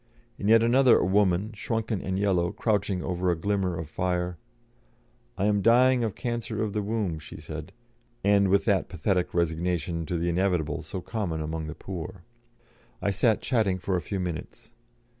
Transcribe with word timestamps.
In 0.39 0.47
yet 0.47 0.63
another 0.63 0.97
a 0.97 1.05
woman, 1.05 1.53
shrunken 1.53 2.01
and 2.01 2.17
yellow, 2.17 2.51
crouched 2.51 2.89
over 2.89 3.29
a 3.29 3.35
glimmer 3.35 3.77
of 3.77 3.87
fire; 3.87 4.39
"I 5.37 5.45
am 5.45 5.61
dying 5.61 6.03
of 6.03 6.15
cancer 6.15 6.63
of 6.63 6.73
the 6.73 6.81
womb," 6.81 7.19
she 7.19 7.39
said, 7.39 7.71
with 8.23 8.65
that 8.65 8.89
pathetic 8.89 9.35
resignation 9.35 10.07
to 10.07 10.17
the 10.17 10.27
inevitable 10.29 10.81
so 10.81 11.01
common 11.01 11.39
among 11.39 11.67
the 11.67 11.75
poor. 11.75 12.23
I 12.99 13.11
sat 13.11 13.43
chatting 13.43 13.77
for 13.77 13.95
a 13.95 14.01
few 14.01 14.19
minutes. 14.19 14.71